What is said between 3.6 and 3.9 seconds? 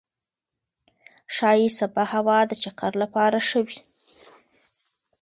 وي.